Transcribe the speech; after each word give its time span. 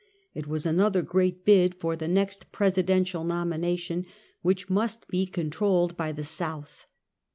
It 0.33 0.47
was 0.47 0.65
another 0.65 1.03
great 1.03 1.45
bid 1.45 1.75
for 1.75 1.95
the 1.95 2.07
next 2.07 2.51
presidential 2.51 3.23
nomination, 3.23 4.07
which 4.41 4.67
must 4.67 5.07
be 5.09 5.27
controlled 5.27 5.95
by 5.95 6.11
the 6.11 6.23
South. 6.23 6.87